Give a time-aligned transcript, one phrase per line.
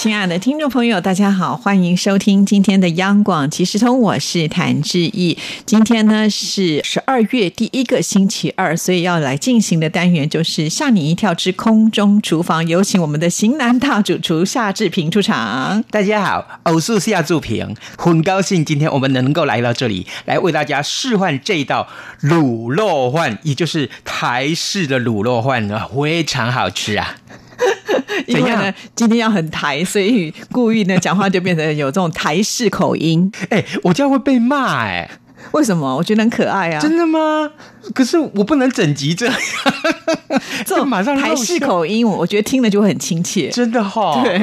[0.00, 5.36] 亲爱的听众朋友，大家好，欢迎收听今天的央广即时通，我是谭志毅。
[5.66, 15.84] 今天呢是十二月第一个星期二，所以要来进行的单元就是吓你一跳之空中厨房，有请我们的型男大主厨夏志平出场。
[15.90, 21.86] 大家好，偶是夏志平，很高兴今天我们能够来到这里，来为大家示范这道
[22.22, 27.16] 卤肉饭，也就是台式的卤肉饭呢，非常好吃啊。
[28.26, 33.30] 因为呢，今天要很台，所以故意呢讲话就变成有这种台式口音。
[33.50, 35.08] 哎，我这样会被骂哎。
[35.52, 35.96] 为什么？
[35.96, 36.80] 我觉得很可爱啊！
[36.80, 37.50] 真的吗？
[37.94, 39.34] 可是我不能整集这样，
[40.66, 43.48] 这马上台式口音，我觉得听了就会很亲切。
[43.48, 44.38] 真的哈，对。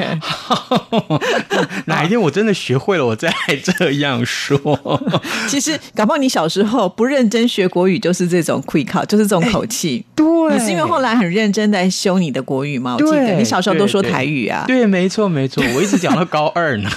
[1.86, 3.32] 哪一天我真的学会了，我再
[3.62, 4.58] 这样说。
[5.48, 10.04] 其实，搞不好你小时候不认真学国语，就是这种 quick 考，就是这种口气。
[10.14, 12.96] 对，你是因为后来很认真在修你的国语吗？
[12.98, 14.64] 我记得你小时候都说台语啊。
[14.66, 16.90] 对，没错，没错，我一直讲到高二呢。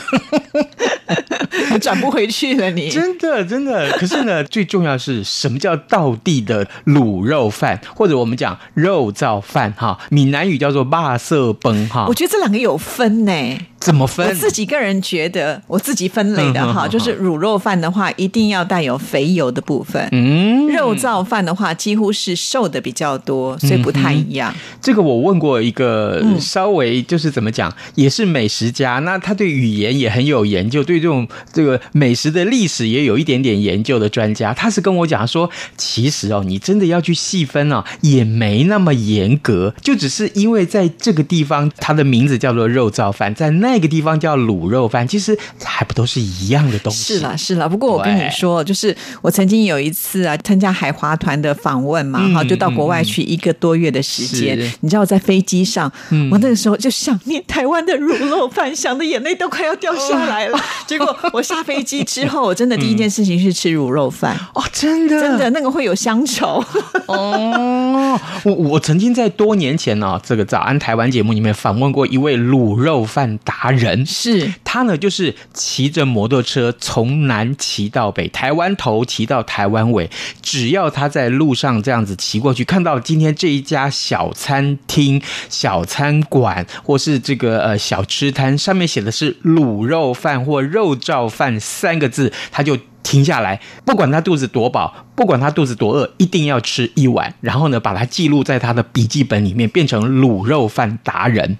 [1.81, 3.91] 转不回去了，你真的真的。
[3.97, 9.99] 可是呢，最重要是什么叫道地的卤肉饭，或者我们讲肉燥饭哈？
[10.09, 12.05] 闽南语叫做霸色崩哈。
[12.07, 13.57] 我觉得这两个有分呢。
[13.81, 14.27] 怎么分？
[14.27, 20.07] 我自己个人觉得，我自己分类的哈，就是卤肉饭的话，一定要带有肥油的部分。
[20.11, 24.53] 嗯，肉燥饭的话，几乎是瘦的比较多，所以不太一样。
[24.79, 43.70] 这个我问过一个稍微就是怎么讲，也是美食家，那他对语言也很有研究，对这种这个美食的历史也有一点点研究的专家，他是跟我讲说，其实哦，你真的要去细分哦，也没那么严格，就只是因为在这个地方，它的名字叫做肉燥饭，在那。
[43.71, 47.13] 那个地方叫卤肉饭，其实还不都是一样的东西？
[47.15, 47.69] 是啦，是啦。
[47.69, 54.59] 不过我跟你说，就是我曾经有一次啊，参加海华团的访问嘛，哈，就到国外去一个多月的时间。
[54.81, 55.89] 你知道，在飞机上，
[56.29, 60.59] 我那个时候就想念台湾的卤肉饭，想的眼泪都快要掉下来了。
[60.85, 64.37] 结果我下飞机之后，我真的第一件事情是吃卤肉饭。
[64.53, 66.61] 哦，真的，真的，那个会有乡愁。
[67.07, 73.60] 哦，我我曾经在多年前呢，这个早安台湾节目里面访问过一位卤肉饭达。
[73.61, 80.09] 达人是他呢，就是骑着摩托车从南骑到北，台湾头骑到台湾尾。
[80.41, 101.59] 只要他在路上这样子骑过去，看到今天这一家小餐厅、小餐馆或是这个呃小吃摊，上面写的是卤肉饭或肉燥饭三个字，他就停下来，不管他肚子多饱，不管他肚子多饿，一定要吃一碗，然后呢，把它记录在他的笔记本里面，变成卤肉饭达人。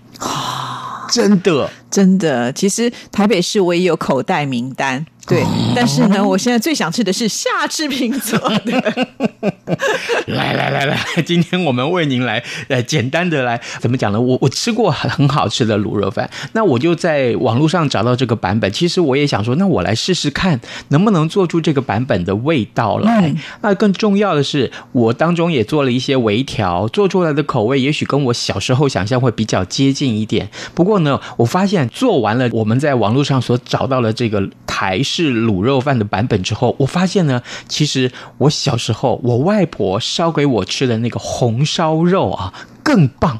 [1.11, 5.05] 真的，真的，其实台北市我也有口袋名单。
[5.31, 9.07] 对，但是呢，我现在最想吃的是夏志平做的。
[10.27, 14.19] 来来来来， 今天我们为您来呃简单的来怎么讲呢？
[14.19, 18.69] 我我吃过很很好吃的卤肉饭，那我就在网络上找到这个版本。
[18.73, 20.59] 其实我也想说，那我来试试看
[20.89, 23.33] 能不能做出这个版本的味道来。
[23.61, 30.49] 那更重要的是，我当中也做了一些微调，做出来的口味也许跟我小时候想象会比较接近一点。
[30.75, 34.99] 不过呢，我发现做完了我们在网络上所找到的这个台。
[35.21, 43.39] 是卤肉饭的版本之后，我发现呢，其实我小时候我外婆烧给我吃的那个红烧肉啊更棒，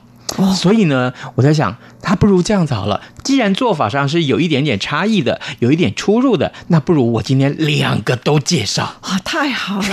[0.56, 3.02] 所以呢，我在想，它不如这样子好了。
[3.24, 9.20] 既然做法上是有一点点差异的，有一点出入的，那不如我今天两个都介绍啊！
[9.24, 9.88] 太好了。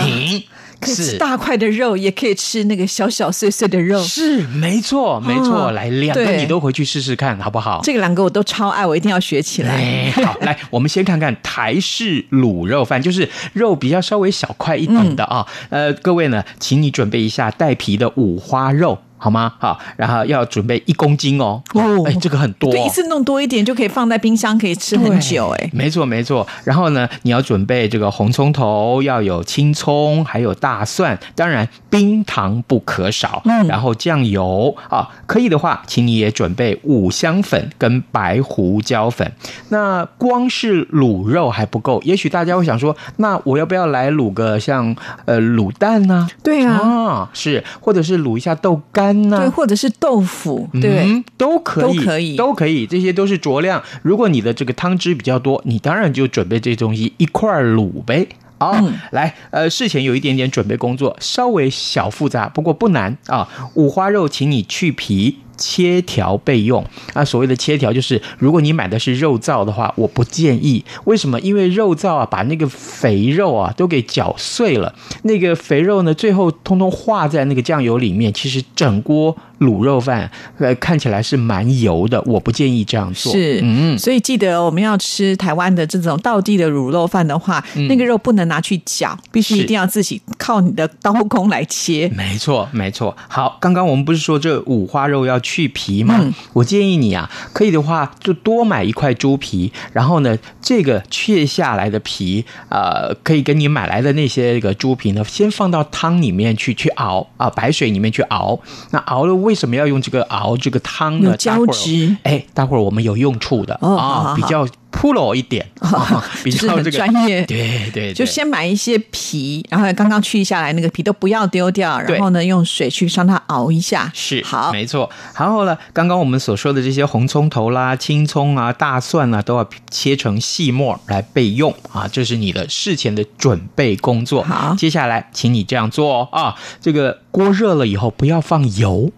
[0.81, 4.03] 可以吃大块的肉，也可以吃那个小小碎碎的肉。
[4.03, 5.71] 是，没错，没错。
[5.73, 7.81] 来，两个你都回去试试看，好不好？
[7.83, 10.11] 这个两个我都超爱，我一定要学起来。
[10.13, 15.47] 好， 来，我们先看看台式卤肉饭，就是肉比较稍微小块一点的啊。
[15.71, 18.99] 呃，各位呢，请你准备一下带皮的五花肉。
[19.19, 19.53] 好吗？
[19.59, 21.63] 好，然后要准备一公斤哦。
[21.75, 25.49] 哦，哎，这个很多，对，一次弄多一点就可以放在冰箱，可以吃很久。
[25.59, 26.47] 哎，没错没错。
[26.65, 33.43] 然后呢，你要准备这个红葱头，要有青葱，还有大蒜，当然冰糖不可少。
[33.45, 39.31] 嗯，然后酱油啊，可以的话，请你也准备五香粉跟白胡椒粉。
[39.71, 44.95] 那光是卤肉还不够，也许大家会想说，那我要不要来卤个像
[45.25, 46.29] 呃卤蛋呢？
[46.43, 49.08] 对啊，是，或者是卤一下豆干。
[49.13, 53.83] 对，或者是豆腐，对，都可以，都可以，都可以，这些都是酌量。
[54.03, 58.27] 如果你的这个汤汁比较多，你当然就准备这东西一块卤呗。
[58.61, 58.77] 好，
[59.13, 63.49] 来，呃，事前有一点点准备工作，稍微小复杂，不过不难啊。
[63.75, 65.39] 五花肉，请你去皮。
[65.59, 66.83] 切条备用。
[67.15, 70.83] 那，所谓的切条就是，如果你买的是肉燥的话，我不建议。
[71.05, 71.39] 为什么？
[71.41, 74.95] 因为肉燥啊，把那个肥肉啊都给搅碎了，
[75.25, 79.37] 那个肥肉呢，最后通通化在那个酱油里面，其实整锅。
[79.59, 83.33] 卤肉饭呃看起来是蛮油的，我不建议这样做。
[83.33, 92.09] 是，嗯，所以记得我们要吃台湾的这种道地的卤肉饭的话，那个肉不能拿去搅，必须一定要自己靠你的刀工来切。
[92.15, 93.17] 没错，没错。
[93.27, 96.15] 好，刚刚我们不是说这五花肉要去皮嘛？
[96.53, 108.61] 我建议你啊，可以的话就多买一块猪皮，然后呢，这个切下来的皮呃，可以跟你买来的那些个猪皮呢，先放到汤里面去去熬啊，白水里面去熬。
[108.91, 109.35] 那熬了。
[109.39, 111.35] 为什么要用这个熬这个汤呢？
[111.39, 114.67] 胶质，哎，待会儿我们有用处的啊，比较。
[114.91, 115.67] Pro 一点，
[116.43, 125.09] 比较这个专业，对对，就先买一些皮，然后刚刚去下来那个皮都不要丢掉，然后呢用水去让它熬一下，是好，没错。
[125.37, 134.43] 然后呢，刚刚我们所说的这些红葱头啦、青葱啊、大蒜啊，都要切成细末来备用啊，这是你的事前的准备工作。
[134.43, 139.13] 好，接下来请你这样做哦啊，这个锅热了以后不要放油。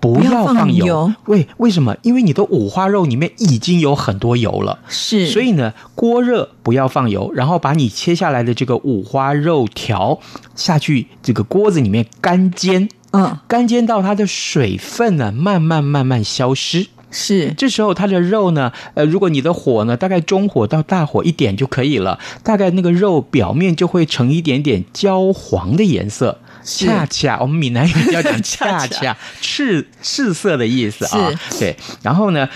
[0.00, 1.96] 不要放油，为为什么？
[2.02, 10.18] 因为你的五花肉里面已经有很多油了，是，所以呢，锅热不要放油，然后把你切下来的这个五花肉条
[10.54, 26.38] 下去这个锅子里面干煎，嗯，干煎到它的水分呢慢慢慢慢消失，是，这时候它的肉呢，呃，如果你的火呢大概中火到大火一点就可以了，大概那个肉表面就会呈一点点焦黄的颜色。
[26.62, 31.76] 恰恰，我们闽南语要讲恰恰赤赤色的意思啊，对。
[32.02, 32.48] 然后呢，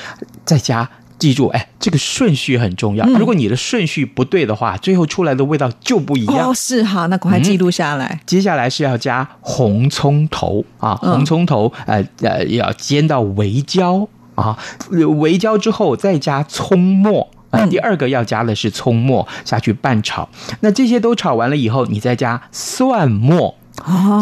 [0.44, 3.06] 再加记住，哎，这个顺序很重要。
[3.06, 6.50] 如果你的顺序不对的话，最后出来的味道就不一样。
[6.50, 8.20] 哦，是哈，那赶快记录下来。
[8.26, 14.58] 接下来是要加红葱头啊，红葱头，呃呃，要煎到微焦啊，
[14.90, 17.30] 微焦之后再加葱末。
[17.70, 20.28] 第二个要加的是葱末下去拌炒。
[20.58, 23.54] 那这些都炒完了以后，你再加蒜末。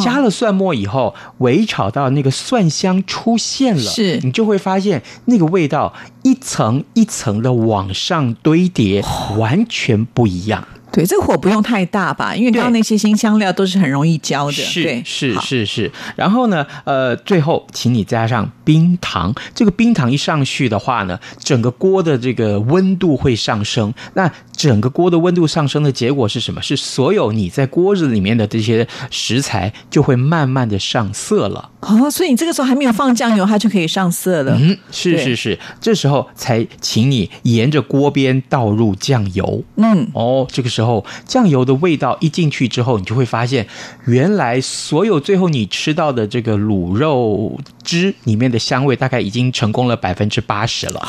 [0.02, 4.18] 加了蒜末以后，微炒到那个蒜香出现了，是。
[4.22, 9.04] 你就会发现那个味道一层一层的往上堆叠，
[9.36, 10.66] 完全不一样。
[10.92, 12.36] 对，这个火不用太大吧？
[12.36, 14.52] 因为刚刚那些新香料都是很容易焦的。
[14.52, 15.90] 是是是是。
[16.14, 19.34] 然后呢，呃，最后请你加上冰糖。
[19.54, 23.92] 这个冰糖一上去的话呢，整个锅的这个温度会上升。
[24.12, 26.60] 那整个锅的温度上升的结果是什么？
[26.60, 31.70] 是所有你在锅子里面的这些食材就会慢慢的上色了。
[31.82, 34.56] 哦，所以你这个时候还没有放酱油，它就可以上色了。
[34.56, 35.58] 嗯，是是是。
[35.80, 39.64] 这时候才请你沿着锅边倒入酱油。
[39.76, 40.92] 嗯，哦，这个时候。
[40.92, 43.66] 后酱油的味道一进去之后，你就会发现，
[44.04, 51.00] 原来所有最后你吃到的这个卤肉汁里面的香味，大概已经成功了百分之八十了。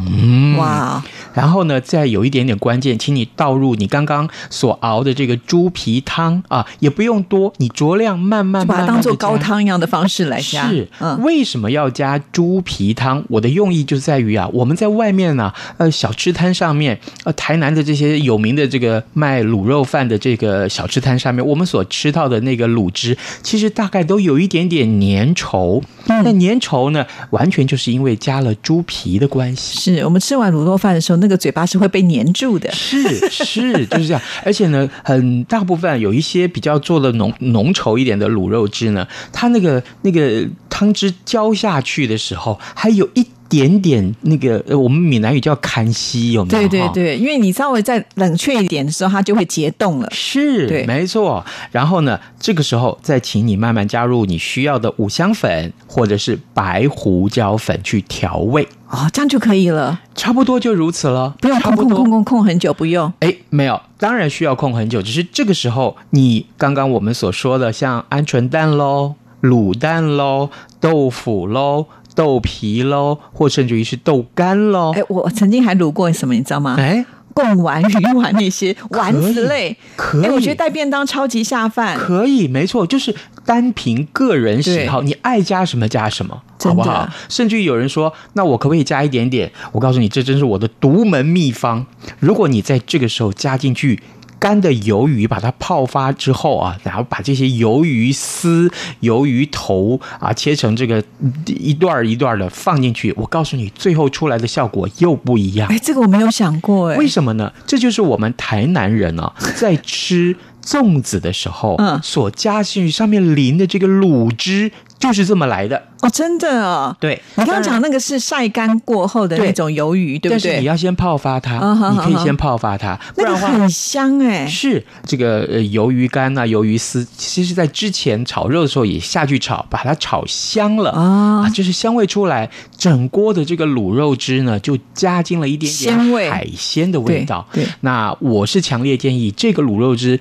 [0.00, 1.00] 嗯，哇！
[1.34, 10.70] 然后呢，再有一点点关键，请你倒入你刚刚所熬的这个猪皮汤啊，也不用多，你酌量慢慢把它当做高汤一样的方式来加。
[10.70, 10.88] 是，
[11.18, 13.24] 为什么要加猪皮汤？
[13.28, 25.82] 我的用意就在于啊，我们在外面呢，呃，小吃摊上面，呃，台南的这些有名的这个卖卤肉饭的这个小吃摊上面，我们所吃到的那个卤汁，其实大概都有一点点粘稠。
[26.06, 29.80] 那粘稠呢，完全就是因为加了猪皮的关系。
[29.80, 31.23] 是我们吃完卤肉饭的时候。
[31.24, 43.26] 那个嘴巴是会被粘住的，是是就是这样，而且呢，很大部分有一些比较做的浓浓稠一点的卤肉汁呢，它那个那个汤汁浇下去的时候，还有一。
[43.54, 46.68] 点点那个，我们闽南语叫“看西”，有没有？
[46.68, 50.08] 对对对，因为你稍微再冷却一点的时候，它就会结冻了。
[50.10, 51.44] 是，对，没错。
[51.70, 58.66] 然后呢，这个时候再请你慢慢加入你需要的五香粉或者是白胡椒粉去调味。
[58.90, 63.12] 哦，这样就可以了，差不多就如此了，不用控控控控控很久，不用。
[63.20, 71.86] 哎，没有，当然需要控很久，只是这个时候你刚刚我们所说的，像鹌鹑蛋喽、卤蛋喽、豆腐喽。
[72.14, 74.92] 豆皮喽，或甚至于是豆干喽。
[74.94, 76.76] 哎，我曾经还卤过什么，你知道吗？
[76.78, 77.04] 哎，
[77.34, 80.30] 贡丸、鱼丸那些 丸子类，可以。
[80.30, 81.96] 我觉得带便当超级下饭。
[81.98, 87.08] 可以，没错，就是单凭个人喜好，你爱加什么加什么，好不好？
[87.28, 89.50] 甚至于有人说，那我可不可以加一点点？
[89.72, 91.84] 我告诉你，这真是我的独门秘方。
[92.20, 94.00] 如果你在这个时候加进去。
[94.44, 98.70] 干的鱿鱼把它泡发之后啊，然后把这些鱿鱼丝、
[99.00, 101.02] 鱿鱼头啊切成这个
[101.46, 105.66] 一段一段的放进去，我告诉你，最后出来的效果又不一样。
[105.70, 107.50] 哎，这个我没有想过哎，为什么呢？
[107.66, 110.36] 这就是我们台南人啊，在吃。
[110.64, 116.96] 粽子的时候，嗯，所加进去上面淋的这个卤汁，就是这么来的哦，真的哦。
[116.98, 120.42] 对，你刚刚讲那个是晒干过后的那种鱿鱼，对不对？
[120.42, 121.58] 但是你要先泡发它，
[121.92, 124.46] 你可以先泡发它，那个很香哎。
[124.46, 132.48] 是这个呃鱿鱼干啊，鱿鱼丝，其实在之前炒肉的时候也下去炒，把它炒香了啊，就是香味出来，
[132.78, 137.46] 整锅的这个卤肉汁呢就加进了一点点海鲜的味道。
[137.52, 140.18] 对，那我是强烈建议这个卤肉汁。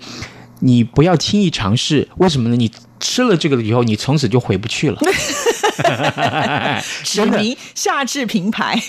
[0.65, 2.55] 你不要轻易尝试，为什么呢？
[2.55, 2.71] 你
[3.03, 4.97] 吃了这个以后，你从此就回不去了。
[7.03, 8.79] 指名夏至平牌，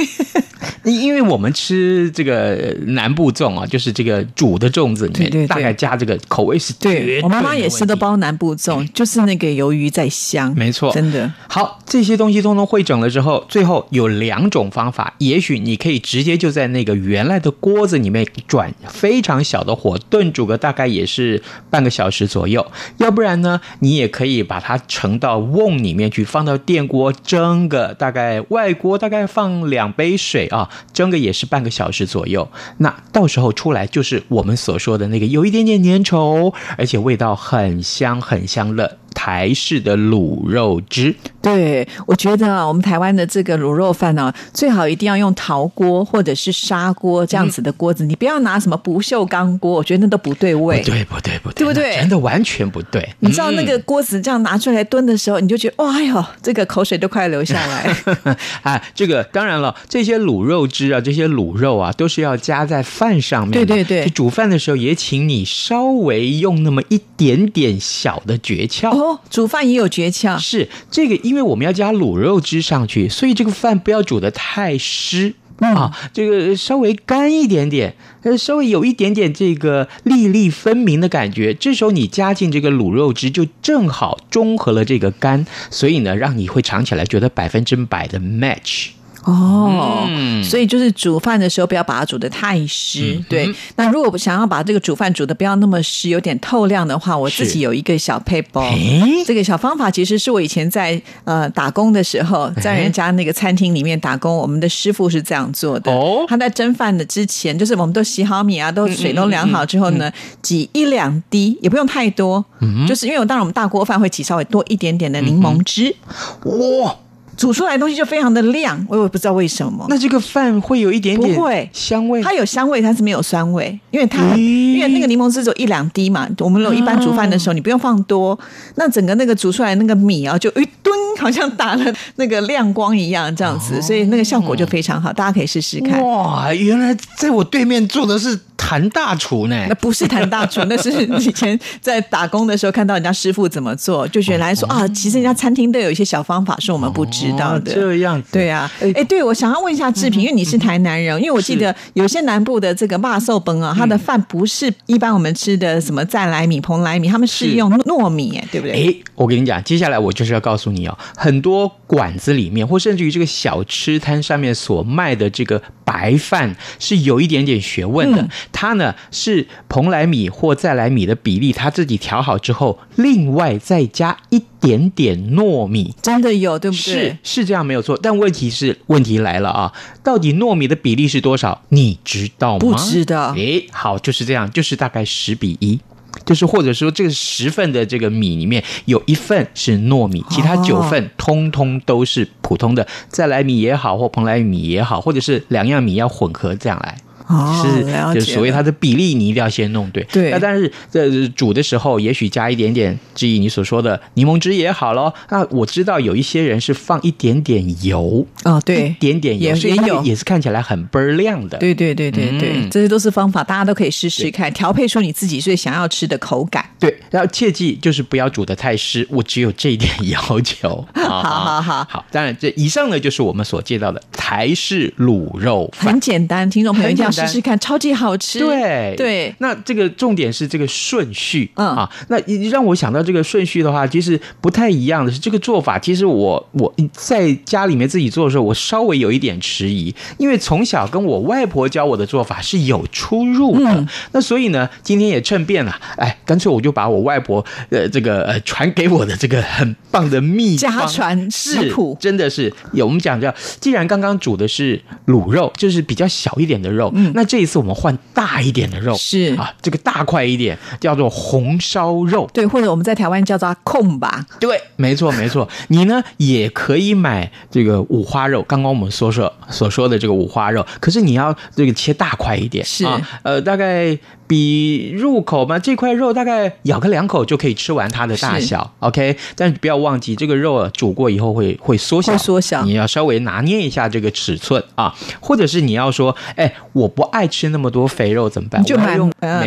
[0.84, 7.20] 因为我们吃这个南部粽啊，就是这个煮的粽子里面，大概加这个口味是对。
[7.22, 11.80] 我妈妈也是都包南部粽， 就是那个鱿鱼在香，没错，真的好。
[11.86, 22.66] 这些东西通通会整了之后，最后有两种方法，也许你可以直接就在那个原来的锅子里面转非常小的火炖煮个大概也是半个小时左右，
[22.98, 26.73] 要不然呢，你也可以把它盛到瓮里面去，放到电。
[26.74, 32.50] 电锅蒸个大概外锅大概放两杯水啊，蒸个也是半个小时左右。
[32.78, 38.98] 那到时候出来就是我们所说的那个有一点点粘稠，而且味道很香很香的。
[39.14, 41.14] 台式的卤肉汁，
[41.44, 50.78] 对我觉得啊，我们台湾的这个卤肉饭呢，最好一定要用陶锅或者是砂锅这样子的锅子，你不要拿什么不锈钢锅，我觉得那都不对味。
[50.80, 51.96] 不对，不对，不对，对不对？
[51.96, 53.06] 真的完全不对。
[53.20, 57.94] 你知道那个锅子这样拿出来炖的时候，你就觉得哇哟，这个口水都快流下来。
[58.62, 63.52] 啊，这个当然了，这些卤肉汁啊，这些卤肉啊，都是要加在饭上面。
[63.52, 69.20] 对对对，煮饭的时候也请你稍微用那么一点点小的诀窍哦。
[69.28, 88.88] 煮饭也有诀窍，是这个，因为我们要加卤肉汁上去，所以这个饭不要煮的太湿啊，这个稍微干一点点，呃，稍微有一点点这个粒粒分明的感觉，这时候你加进这个卤肉汁，就正好中和了这个干，所以呢，让你会尝起来觉得百分之百的 match。
[89.24, 90.06] 哦，
[90.42, 93.18] 所以就是煮饭的时候不要把它煮的太湿。
[93.28, 99.24] 对，那如果想要把这个煮饭煮的不要那么湿，有点透亮的话，我自己有一个小 paper。
[99.24, 105.90] 这个小方法其实是我以前在呃打工的时候，在人家那个餐厅里面打工，我们的师傅是这样做的。
[105.90, 110.12] 哦，他在蒸饭的之前，就是我们都洗好米啊，都水都凉好之后呢，
[110.42, 112.44] 挤一两滴，也不用太多，
[112.86, 115.96] 就是因为我当然我们大锅饭会挤稍微多一点点的柠檬汁。
[116.44, 116.94] 哇！
[117.36, 119.84] 煮出来的东西就非常的亮，我也不知道为什么。
[119.88, 126.28] 那这个饭会有一点点不会香味，它有香味，它是没有酸味，因为它因为那个柠檬汁只有一两滴嘛。
[126.38, 128.38] 我们有一般煮饭的时候，你不用放多，
[128.76, 136.02] 那整个那个煮出来那个米啊，就一吨好像打了那个亮光一样，这样子，所以那个效果就非常好，大家可以试试看。
[136.04, 138.38] 哇，原来在我对面做的是。
[138.56, 139.66] 谭大厨呢？
[139.68, 147.74] 那不是谭大厨， 那是以前在打工的时候看到人家师傅怎么做，就原来说啊，其实人家餐厅都有一些小方法是我们不知道的。
[147.74, 148.70] 这样子，对啊。
[148.80, 158.88] 哎，对我想要问一下志平，因为你是台南人，因为我记得有些南部的这个骂寿崩啊，他的饭不是一般我们吃的什么再来米、蓬莱米，他们是用糯米，哎，对不对？
[158.88, 169.46] 哎，我跟你讲，接下来我就是要告诉你哦，很多馆子里面，或甚至于这个小吃摊上面所卖的这个白饭是有一点点学问的，它呢是。
[169.68, 176.80] 蓬莱米或再来米的比例，它自己调好之后，另外再加一点点糯米，真的有对不对？
[176.80, 179.72] 是是这样没有错，但问题是问题来了啊！
[180.04, 181.62] 到底糯米的比例是多少？
[181.70, 182.58] 你知道吗？
[182.60, 183.32] 不知道。
[183.34, 185.80] 诶，好，就是这样，就是大概十比一，
[186.24, 196.96] 就是或者说这个十份的这个米里面有一份是糯米，其他九份通通都是普通的再来米也好，或蓬莱米也好，或者是两样米要混合这样来。
[197.26, 200.04] 是，就所谓它的比例，你一定要先弄对。
[200.12, 205.12] 对，那但是在煮的时候，也许加一点点，至于你所说的柠檬汁也好咯。
[205.30, 211.56] 那我知道有一些人是放一点点油哦，对，一点点油，也有，也是看起来很倍儿亮的。
[211.56, 216.62] 对对对对对，这些都是方法，大家都可以试试看，调配出你自己最想要吃的口感。
[216.78, 220.86] 对，然后切记就是不要煮的太湿，我只有这一点要求。
[220.94, 227.13] 好好好好，当然这以上呢就是我们所介绍的台式卤肉饭，很简单，听众朋友一定要。
[227.14, 228.38] 试试看，超级好吃。
[228.38, 231.88] 对对，那这个重点是这个顺序啊。
[232.08, 232.18] 那
[232.50, 235.78] 让我想到这个顺序的话，其实不太一样的是这个做法。
[235.78, 243.86] 其实我我在家里面自己做的时候，我稍微有一点迟疑，因为从小跟我外婆教我的做法是有出入的。
[244.12, 256.90] 那所以呢，今天也趁便了，哎，干脆我就把我外婆呃这个呃传给我的这个很棒的秘家传食谱，真的是有我们讲叫，既然刚刚煮的是卤肉，就是比较小一点的肉。
[256.94, 259.34] 嗯，那这一次我们换大一点的肉，是。
[259.36, 265.48] 啊，这个大块一点叫做红烧肉，对，或者我们在台湾叫做控吧，对，没错没错。
[265.68, 272.84] 你呢也可以买这个五花肉，刚刚我们所说所说的这个五花肉，可是你要这个切大块一点，是。
[272.84, 279.16] 啊，呃，大概比入口嘛，这块肉大概咬个两口就可以吃完它的大小，OK。
[279.36, 288.62] 但是不要忘记，这个肉煮过以后会会缩小，会缩小，你要稍微拿捏一下这个尺寸啊，或者是你要说，哎，我不爱吃那么多肥肉怎么办？
[288.64, 288.98] 就买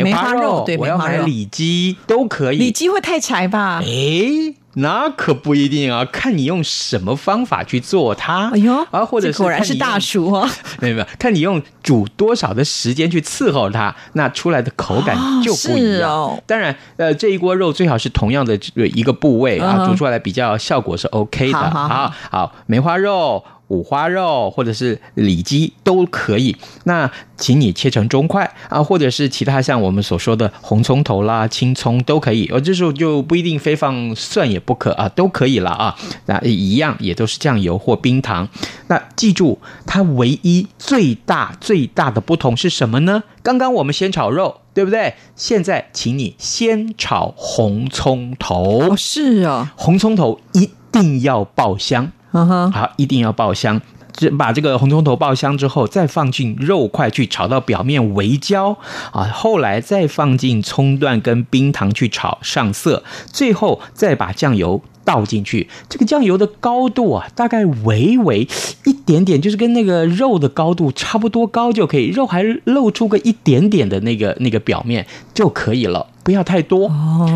[0.02, 2.58] 梅花肉，对，我要买里脊都可以。
[2.58, 3.82] 里脊会太柴吧？
[3.84, 4.56] 哎。
[4.80, 8.50] 那可不一定啊，看你用什么方法去做它。
[8.54, 10.48] 哎呦，啊，或者是果然是大叔哦。
[10.80, 16.12] 没有没有，看你用煮多少的时间去伺候它，那出来的口感就不一样。
[16.12, 21.58] 哦、当然，呃，这一锅肉最好是同样的一个部位啊，煮出来比较效果是 OK 的。
[21.58, 23.44] 好，好，梅花肉。
[23.68, 26.56] 五花肉或者是里脊都可以，
[26.86, 35.96] 那请你切成中块啊，或者是其他像我们所说的红葱头啦、青葱都可以，而这时候就不一定非放蒜也不可啊，都可以了啊。
[36.28, 38.48] 那一样也都是酱油或冰糖。
[38.88, 43.24] 那记住，它唯一最大最大的不同是什么呢？
[43.44, 45.14] 刚刚我们先炒肉，对不对？
[45.36, 48.80] 现在请你先炒红葱头。
[48.92, 52.12] 哦，是哦，红葱头一定要爆香。
[52.32, 53.82] 嗯哼好，一定要爆香。
[54.14, 58.76] 这把这个红葱头爆香之后，再放进肉块去炒到表面微焦
[59.12, 59.26] 啊。
[59.26, 65.70] 后来再放进葱段跟冰糖去炒上色，最后再把酱油倒进去。
[65.88, 68.48] 这个酱油的高度啊，大概微微
[68.86, 72.10] 一点点，就是跟那个肉的高度差不多高就可以。
[72.10, 76.06] 肉还露出个一点点的那个那个表面就可以了。
[76.24, 76.92] 不要太多，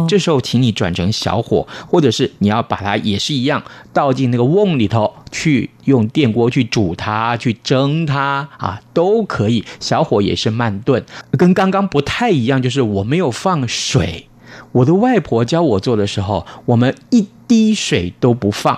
[0.09, 3.63] 这时候请你转成小火，或者是你要把它也是一样
[3.93, 9.63] 倒进那个瓮里头去，用电锅去煮它、去蒸它啊，都可以。
[9.79, 11.05] 小火也是慢炖，
[11.37, 14.27] 跟刚刚不太一样，就是我没有放水。
[14.73, 18.77] 我的外婆教我做的时候，我们一滴水都不放，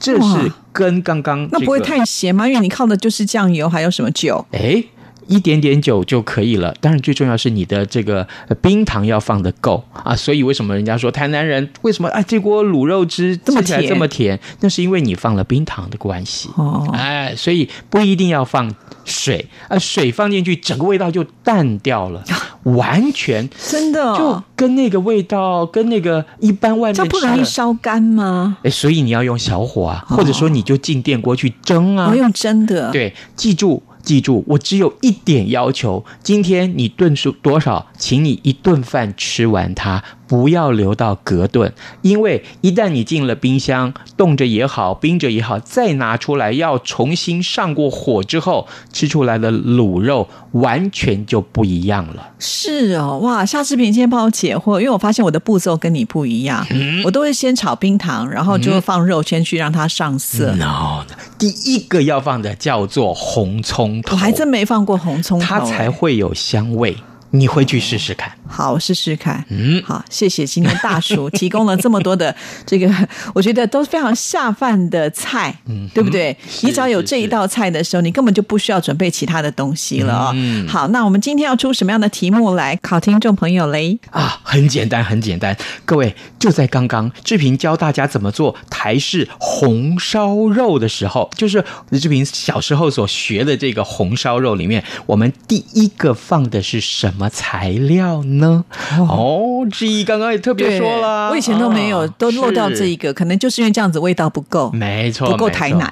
[0.00, 2.48] 这是跟刚刚那不会太咸吗？
[2.48, 4.44] 因为你靠的就是酱油，还有什么酒？
[4.50, 4.82] 哎。
[5.30, 8.26] 一点点酒就可以了，当然最重要是你的这个
[8.60, 10.14] 冰糖要放的够啊。
[10.16, 14.38] 所以为什么人家说台南人为什么啊这锅卤肉汁吃起来这么甜？
[14.58, 16.90] 那是因为你放了冰糖的关系哦。
[16.92, 22.24] 哎，所以不一定要放水啊，水放进去整个味道就淡掉了，
[22.64, 28.56] 完全 真的就跟那个味道跟那个一般外面这不容易烧干吗？
[28.64, 32.90] 哎，所以你要用小火啊，或者说你就进电锅去蒸啊，我用蒸的。
[32.90, 33.80] 对，记住。
[34.02, 40.02] 记住，我只有一点要求：今天你顿数多少，请你一顿饭吃完它。
[40.30, 52.28] 不要留到隔顿，因为一旦你进了冰箱，冻着也好，冰着也好，再拿出来要重新上过火之后，吃出来的卤肉完全就不一样了。
[52.38, 56.64] 是哦，哇，夏志平今天帮我解惑，因为我发现我的步骤跟你不一样，
[57.04, 60.54] 我都会先炒冰糖，然后就放肉先去让它上色。
[60.54, 61.02] No，
[61.36, 66.96] 第一个要放的叫做红葱头，我还真没放过红葱头，它才会有香味。
[67.32, 69.44] 你回去试试看，好，试试看。
[69.50, 72.34] 嗯，好，谢谢今天大叔提供了这么多的
[72.66, 72.92] 这个，
[73.34, 76.36] 我觉得都非常下饭的菜，嗯，对不对？
[76.62, 80.34] 你只要有这一道菜的时候，你根本就不需要准备其他的东西了哦。
[80.68, 83.98] 好，那我们今天要出什么样的题目来考听众朋友嘞？
[84.10, 85.56] 啊，很简单，很简单。
[85.84, 97.19] 各位就在刚刚志平教大家怎么做台式红烧肉的时候，就是志平小时候所学的这个红烧肉里面，我们第一个放的是什么？
[97.20, 98.64] 什么材料呢？
[98.98, 105.86] 哦，志毅刚刚也特别说了，我以前都没有，都漏掉这一个，可能就是因为这样子味道不够，没错，不够台南，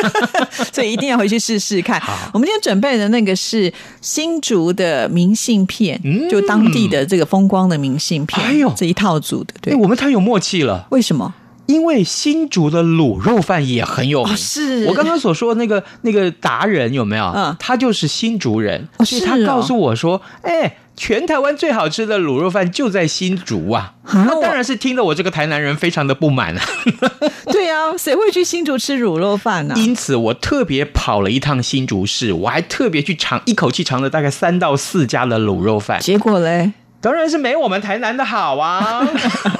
[0.72, 2.00] 所以一定要回去试试看。
[2.32, 11.34] 我们今天准备的那个是新竹的明信片，就当地的这个风光的明信片，哎呦，这一套组的，对，我们太有默契了，为什么？
[11.66, 17.32] 因为新竹的卤肉饭也很有名，是我刚刚所说的那个那个达人有没有？
[17.34, 26.62] 嗯，他就是新竹人，所以他告诉我说：“哎，全台湾最好吃的卤肉饭就在新竹啊！”那当然是听得我这个台南人非常的不满啊。
[27.46, 29.74] 对啊，谁会去新竹吃卤肉饭呢？
[29.78, 36.72] 因此我特别跑了一趟新竹市，我还特别去尝一口气尝了大概三到四家的卤肉饭，结果嘞？
[37.02, 39.04] 当然是没我们台南的好啊！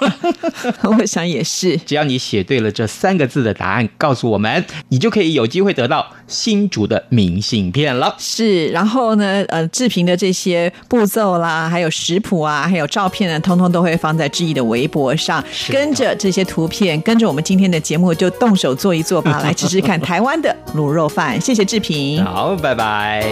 [0.97, 1.77] 我想也是。
[1.79, 8.15] 只要你写对了这三个字的答案，告诉我们，你就可以有机会得到新竹的明信片了。
[8.17, 15.43] 是，然后呢，呃，制平的这些步骤啦，还有食谱啊，还有照片呢，通通都会放在志毅的微博上。
[15.69, 21.41] 跟着这些图片，跟着我们今天的节目，就动手做一做吧，来吃吃看台湾的卤肉饭。
[21.41, 23.27] 谢谢志平，好，拜拜。